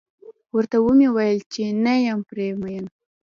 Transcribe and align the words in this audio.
ورته 0.55 0.77
و 0.79 0.87
مې 0.97 1.07
ويل 1.15 1.39
چې 1.53 1.63
نه 1.83 1.93
یم 2.05 2.19
پرې 2.29 2.47
مين. 2.61 2.85